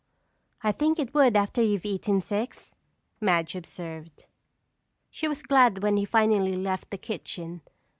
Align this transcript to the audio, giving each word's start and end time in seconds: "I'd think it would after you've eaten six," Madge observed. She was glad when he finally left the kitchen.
"I'd 0.63 0.79
think 0.79 0.97
it 0.97 1.13
would 1.13 1.35
after 1.35 1.61
you've 1.61 1.85
eaten 1.85 2.21
six," 2.21 2.73
Madge 3.19 3.55
observed. 3.55 4.25
She 5.11 5.27
was 5.27 5.43
glad 5.43 5.83
when 5.83 5.95
he 5.95 6.05
finally 6.05 6.55
left 6.55 6.89
the 6.89 6.97
kitchen. 6.97 7.61